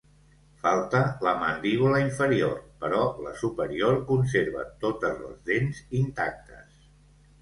[0.61, 2.55] Falta la mandíbula inferior,
[2.85, 6.85] però la superior conserva totes les dents intactes.